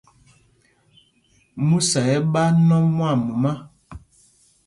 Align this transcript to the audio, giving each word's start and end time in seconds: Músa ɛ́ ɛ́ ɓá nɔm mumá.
Músa 1.67 1.99
ɛ́ 2.13 2.15
ɛ́ 2.17 2.25
ɓá 2.31 2.43
nɔm 2.67 2.85
mumá. 3.25 3.51